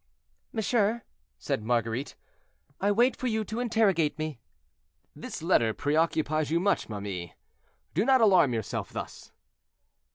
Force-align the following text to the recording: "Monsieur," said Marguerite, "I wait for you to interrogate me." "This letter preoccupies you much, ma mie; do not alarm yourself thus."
"Monsieur," 0.51 1.03
said 1.37 1.61
Marguerite, 1.61 2.15
"I 2.79 2.91
wait 2.91 3.15
for 3.15 3.27
you 3.27 3.43
to 3.43 3.59
interrogate 3.59 4.17
me." 4.17 4.39
"This 5.15 5.43
letter 5.43 5.75
preoccupies 5.75 6.49
you 6.49 6.59
much, 6.59 6.89
ma 6.89 6.99
mie; 6.99 7.35
do 7.93 8.03
not 8.03 8.19
alarm 8.19 8.51
yourself 8.51 8.89
thus." 8.89 9.31